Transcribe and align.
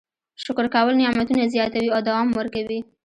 شکر 0.43 0.65
کول 0.75 0.93
نعمتونه 1.01 1.43
زیاتوي 1.53 1.87
او 1.95 1.99
دوام 2.07 2.27
ورکوي. 2.37 2.79